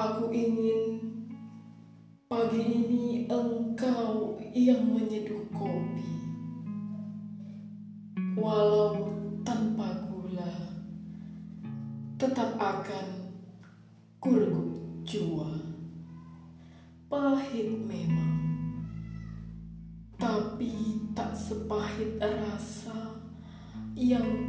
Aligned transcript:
Aku 0.00 0.32
ingin 0.32 0.96
pagi 2.24 2.56
ini 2.56 3.28
engkau 3.28 4.32
yang 4.56 4.80
menyeduh 4.96 5.44
kopi. 5.52 6.08
Walau 8.32 9.12
tanpa 9.44 10.08
gula, 10.08 10.56
tetap 12.16 12.56
akan 12.56 13.28
kureguk 14.24 15.04
jua. 15.04 15.52
Pahit 17.12 17.68
memang, 17.68 18.40
tapi 20.16 20.96
tak 21.12 21.36
sepahit 21.36 22.16
rasa 22.16 23.20
yang 23.92 24.39